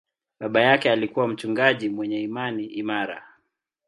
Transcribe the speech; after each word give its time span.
Baba 0.39 0.61
yake 0.61 0.91
alikuwa 0.91 1.27
mchungaji 1.27 1.89
mwenye 1.89 2.21
imani 2.21 2.65
imara. 2.65 3.23